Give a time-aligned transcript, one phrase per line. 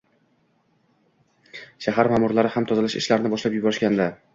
[1.89, 4.15] Shahar ma’murlari ham tozalash ishlarini boshlab yuborishgandi.